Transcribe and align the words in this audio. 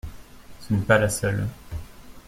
Ce 0.61 0.73
n’est 0.73 0.79
pas 0.81 0.97
la 0.97 1.09
seule. 1.09 1.45